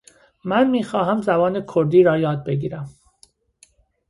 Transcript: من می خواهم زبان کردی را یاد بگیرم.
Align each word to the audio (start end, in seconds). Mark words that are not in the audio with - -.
من 0.45 0.69
می 0.69 0.83
خواهم 0.83 1.21
زبان 1.21 1.65
کردی 1.75 2.03
را 2.03 2.17
یاد 2.19 2.43
بگیرم. 2.45 2.89